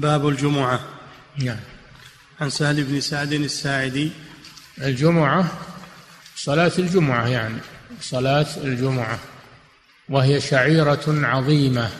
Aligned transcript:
باب 0.00 0.28
الجمعة. 0.28 0.80
نعم. 1.38 1.56
عن 2.40 2.50
سهل 2.50 2.84
بن 2.84 3.00
سعد 3.00 3.32
الساعدي. 3.32 4.10
الجمعة 4.82 5.52
صلاة 6.36 6.72
الجمعة 6.78 7.28
يعني 7.28 7.58
صلاة 8.00 8.46
الجمعة 8.56 9.18
وهي 10.08 10.40
شعيرة 10.40 11.04
عظيمة 11.06 11.90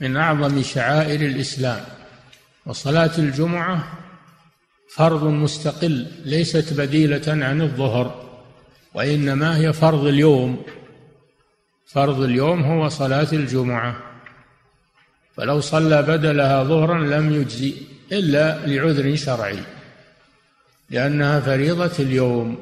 من 0.00 0.16
أعظم 0.16 0.62
شعائر 0.62 1.20
الإسلام. 1.20 1.84
وصلاة 2.66 3.18
الجمعة 3.18 3.98
فرض 4.94 5.24
مستقل 5.24 6.06
ليست 6.24 6.72
بديلة 6.72 7.22
عن 7.26 7.62
الظهر 7.62 8.38
وإنما 8.94 9.56
هي 9.56 9.72
فرض 9.72 10.06
اليوم. 10.06 10.62
فرض 11.86 12.20
اليوم 12.20 12.62
هو 12.62 12.88
صلاة 12.88 13.28
الجمعة. 13.32 14.13
فلو 15.36 15.60
صلى 15.60 16.02
بدلها 16.02 16.64
ظهرا 16.64 16.98
لم 16.98 17.32
يجزي 17.32 17.74
إلا 18.12 18.66
لعذر 18.66 19.16
شرعي 19.16 19.58
لأنها 20.90 21.40
فريضة 21.40 21.92
اليوم 21.98 22.58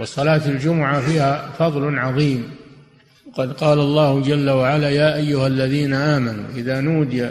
وصلاة 0.00 0.48
الجمعة 0.48 1.00
فيها 1.00 1.50
فضل 1.58 1.98
عظيم. 1.98 2.50
قد 3.34 3.52
قال 3.52 3.78
الله 3.78 4.22
جل 4.22 4.50
وعلا 4.50 4.90
يا 4.90 5.16
أيها 5.16 5.46
الذين 5.46 5.94
آمنوا 5.94 6.44
إذا 6.54 6.80
نودي 6.80 7.30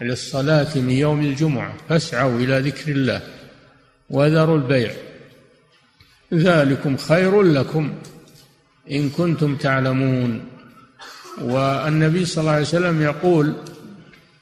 للصلاة 0.00 0.78
من 0.78 0.90
يوم 0.90 1.20
الجمعة 1.20 1.74
فاسعوا 1.88 2.38
إلى 2.38 2.60
ذكر 2.60 2.92
الله 2.92 3.20
وذروا 4.10 4.56
البيع. 4.56 4.92
ذلكم 6.34 6.96
خير 6.96 7.42
لكم 7.42 7.94
إن 8.90 9.10
كنتم 9.10 9.56
تعلمون. 9.56 10.44
والنبي 11.42 12.24
صلى 12.24 12.40
الله 12.40 12.52
عليه 12.52 12.62
وسلم 12.62 13.02
يقول 13.02 13.54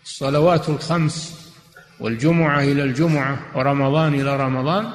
الصلوات 0.05 0.69
الخمس 0.69 1.35
والجمعة 2.01 2.61
إلى 2.61 2.83
الجمعة 2.83 3.39
ورمضان 3.55 4.15
إلى 4.15 4.37
رمضان 4.37 4.91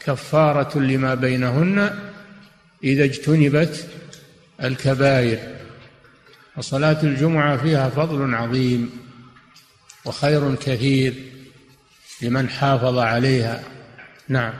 كفارة 0.00 0.78
لما 0.78 1.14
بينهن 1.14 1.98
إذا 2.84 3.04
اجتنبت 3.04 3.86
الكبائر. 4.62 5.38
وصلاة 6.56 7.02
الجمعة 7.02 7.56
فيها 7.56 7.88
فضل 7.88 8.34
عظيم 8.34 8.90
وخير 10.04 10.54
كثير 10.54 11.14
لمن 12.22 12.48
حافظ 12.48 12.98
عليها. 12.98 13.62
نعم. 14.28 14.52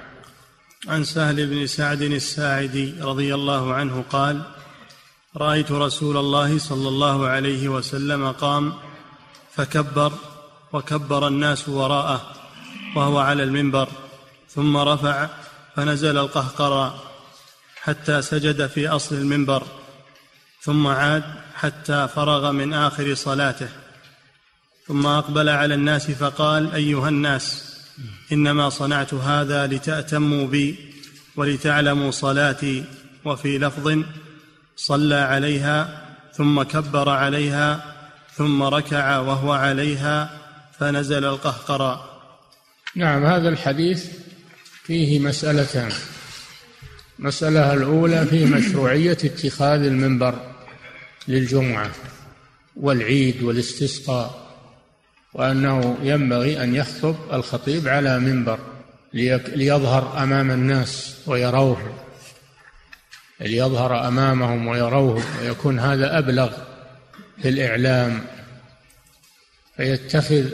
عن 0.89 1.05
سهل 1.05 1.47
بن 1.47 1.67
سعد 1.67 2.03
الساعدي 2.03 2.95
رضي 3.01 3.35
الله 3.35 3.75
عنه 3.75 4.05
قال 4.11 4.43
رأيت 5.37 5.73
رسول 5.73 6.17
الله 6.17 6.59
صلى 6.59 6.89
الله 6.89 7.27
عليه 7.27 7.69
وسلم 7.69 8.33
قام 8.33 8.73
فكبر 9.55 10.13
وكبر 10.73 11.29
الناس 11.29 11.69
وراءه 11.69 12.35
وهو 12.97 13.19
على 13.19 13.43
المنبر 13.43 13.89
ثم 14.49 14.77
رفع 14.77 15.29
فنزل 15.77 16.19
القهقرى 16.19 16.99
حتى 17.83 18.23
سجد 18.23 18.67
في 18.67 18.89
أصل 18.89 19.15
المنبر 19.15 19.63
ثم 20.63 20.87
عاد 20.87 21.25
حتى 21.55 22.09
فرغ 22.15 22.53
من 22.53 22.75
آخر 22.75 23.15
صلاته 23.15 23.69
ثم 24.87 25.07
أقبل 25.07 25.49
على 25.49 25.75
الناس 25.75 26.11
فقال 26.11 26.75
أيها 26.75 27.09
الناس 27.09 27.75
إنما 28.33 28.69
صنعت 28.69 29.15
هذا 29.15 29.67
لتأتموا 29.67 30.47
بي 30.47 30.93
ولتعلموا 31.37 32.11
صلاتي 32.11 32.85
وفي 33.25 33.59
لفظ 33.59 34.03
صلى 34.77 35.15
عليها 35.15 36.03
ثم 36.33 36.63
كبر 36.63 37.09
عليها 37.09 37.95
ثم 38.35 38.63
ركع 38.63 39.19
وهو 39.19 39.53
عليها 39.53 40.31
فنزل 40.79 41.25
القهقرى. 41.25 42.09
نعم 42.97 43.25
هذا 43.25 43.49
الحديث 43.49 44.07
فيه 44.85 45.19
مسألتان. 45.19 45.93
المسألة 47.19 47.73
الأولى 47.75 48.27
في 48.27 48.45
مشروعية 48.45 49.19
اتخاذ 49.25 49.83
المنبر 49.83 50.35
للجمعة 51.29 51.91
والعيد 52.77 53.43
والاستسقاء 53.43 54.43
وأنه 55.35 55.99
ينبغي 56.03 56.63
أن 56.63 56.75
يخطب 56.75 57.17
الخطيب 57.33 57.89
على 57.89 58.19
منبر 58.19 58.59
ليظهر 59.55 60.23
أمام 60.23 60.51
الناس 60.51 61.17
ويروه. 61.27 61.95
ليظهر 63.43 64.09
أمامهم 64.09 64.67
ويروه 64.67 65.23
ويكون 65.41 65.79
هذا 65.79 66.19
أبلغ 66.19 66.53
في 67.43 67.49
الإعلام 67.49 68.25
فيتخذ 69.77 70.45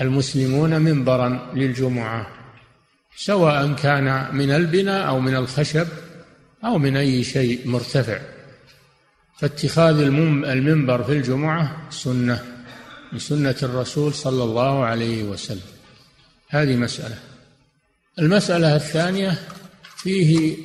المسلمون 0.00 0.80
منبرا 0.80 1.52
للجمعة 1.54 2.26
سواء 3.16 3.72
كان 3.72 4.36
من 4.36 4.50
البناء 4.50 5.08
أو 5.08 5.20
من 5.20 5.36
الخشب 5.36 5.86
أو 6.64 6.78
من 6.78 6.96
أي 6.96 7.24
شيء 7.24 7.68
مرتفع. 7.68 8.20
فاتخاذ 9.38 10.00
المنبر 10.00 11.02
في 11.04 11.12
الجمعة 11.12 11.90
سنة 11.90 12.44
من 13.12 13.18
سنة 13.18 13.56
الرسول 13.62 14.14
صلى 14.14 14.44
الله 14.44 14.84
عليه 14.84 15.22
وسلم. 15.22 15.60
هذه 16.48 16.76
مسألة. 16.76 17.18
المسألة 18.18 18.76
الثانية 18.76 19.38
فيه 19.96 20.56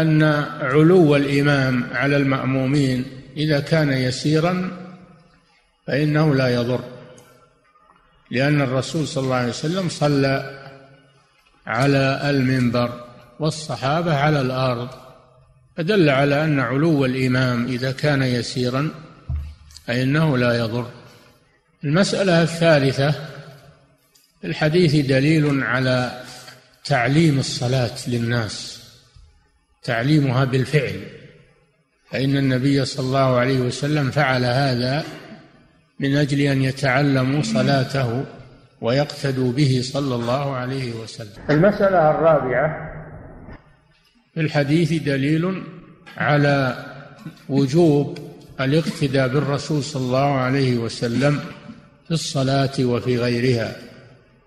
أن 0.00 0.22
علو 0.60 1.16
الإمام 1.16 1.84
على 1.92 2.16
المأمومين 2.16 3.04
إذا 3.36 3.60
كان 3.60 3.92
يسيرا 3.92 4.70
فإنه 5.86 6.34
لا 6.34 6.48
يضر 6.48 6.84
لأن 8.30 8.60
الرسول 8.60 9.08
صلى 9.08 9.24
الله 9.24 9.36
عليه 9.36 9.48
وسلم 9.48 9.88
صلى 9.88 10.58
على 11.66 12.20
المنبر 12.30 13.04
والصحابة 13.40 14.16
على 14.16 14.40
الأرض 14.40 14.88
فدل 15.76 16.10
على 16.10 16.44
أن 16.44 16.60
علو 16.60 17.04
الإمام 17.04 17.66
إذا 17.66 17.92
كان 17.92 18.22
يسيرا 18.22 18.90
فإنه 19.86 20.38
لا 20.38 20.58
يضر. 20.58 20.90
المسألة 21.84 22.42
الثالثة 22.42 23.14
الحديث 24.44 25.06
دليل 25.06 25.64
على 25.64 26.22
تعليم 26.84 27.38
الصلاة 27.38 27.94
للناس. 28.06 28.82
تعليمها 29.88 30.44
بالفعل 30.44 31.00
فإن 32.10 32.36
النبي 32.36 32.84
صلى 32.84 33.06
الله 33.06 33.36
عليه 33.36 33.60
وسلم 33.60 34.10
فعل 34.10 34.44
هذا 34.44 35.04
من 36.00 36.16
أجل 36.16 36.40
أن 36.40 36.62
يتعلموا 36.62 37.42
صلاته 37.42 38.24
ويقتدوا 38.80 39.52
به 39.52 39.80
صلى 39.82 40.14
الله 40.14 40.56
عليه 40.56 40.92
وسلم. 40.92 41.42
المسألة 41.50 42.10
الرابعة. 42.10 42.68
في 44.34 44.40
الحديث 44.40 45.02
دليل 45.02 45.62
على 46.16 46.84
وجوب 47.48 48.18
الاقتداء 48.60 49.28
بالرسول 49.28 49.82
صلى 49.82 50.02
الله 50.02 50.32
عليه 50.38 50.78
وسلم 50.78 51.40
في 52.06 52.10
الصلاة 52.10 52.76
وفي 52.80 53.18
غيرها. 53.18 53.76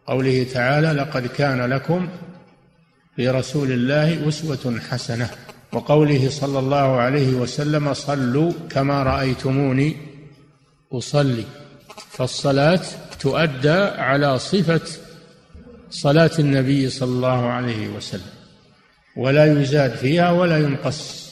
قوله 0.07 0.45
تعالى 0.53 0.91
لقد 0.91 1.27
كان 1.27 1.61
لكم 1.61 2.09
في 3.21 3.29
رسول 3.29 3.71
الله 3.71 4.29
أسوة 4.29 4.81
حسنة. 4.89 5.29
وقوله 5.71 6.29
صلى 6.29 6.59
الله 6.59 6.97
عليه 6.97 7.33
وسلم 7.33 7.93
صلوا 7.93 8.51
كما 8.69 9.03
رأيتموني 9.03 9.97
أصلي. 10.93 11.43
فالصلاة 12.11 12.81
تؤدى 13.19 13.79
على 13.97 14.39
صفة 14.39 14.81
صلاة 15.91 16.31
النبي 16.39 16.89
صلى 16.89 17.09
الله 17.09 17.45
عليه 17.45 17.87
وسلم. 17.87 18.33
ولا 19.17 19.61
يزاد 19.61 19.91
فيها 19.91 20.31
ولا 20.31 20.57
ينقص. 20.57 21.31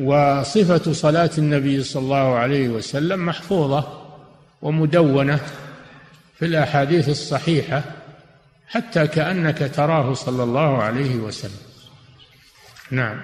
وصفة 0.00 0.92
صلاة 0.92 1.30
النبي 1.38 1.82
صلى 1.82 2.02
الله 2.02 2.34
عليه 2.34 2.68
وسلم 2.68 3.26
محفوظة 3.26 3.88
ومدونة 4.62 5.40
في 6.38 6.46
الأحاديث 6.46 7.08
الصحيحة 7.08 7.82
حتى 8.70 9.06
كأنك 9.06 9.70
تراه 9.74 10.14
صلى 10.14 10.42
الله 10.42 10.82
عليه 10.82 11.14
وسلم. 11.14 11.62
نعم. 12.90 13.22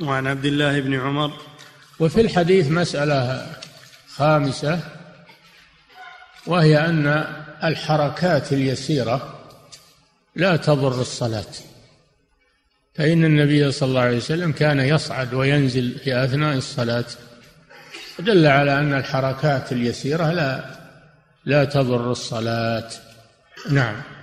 وعن 0.00 0.26
عبد 0.26 0.44
الله 0.44 0.80
بن 0.80 1.00
عمر. 1.00 1.32
وفي 2.00 2.20
الحديث 2.20 2.70
مسألة 2.70 3.46
خامسة 4.08 4.80
وهي 6.46 6.78
أن 6.78 7.26
الحركات 7.64 8.52
اليسيرة 8.52 9.38
لا 10.36 10.56
تضر 10.56 11.00
الصلاة. 11.00 11.52
فإن 12.94 13.24
النبي 13.24 13.72
صلى 13.72 13.88
الله 13.88 14.00
عليه 14.00 14.16
وسلم 14.16 14.52
كان 14.52 14.80
يصعد 14.80 15.34
وينزل 15.34 15.98
في 15.98 16.24
أثناء 16.24 16.56
الصلاة. 16.56 17.04
دل 18.18 18.46
على 18.46 18.78
أن 18.78 18.94
الحركات 18.94 19.72
اليسيرة 19.72 20.30
لا 20.30 20.76
لا 21.44 21.64
تضر 21.64 22.10
الصلاة. 22.10 22.88
نعم. 23.70 24.15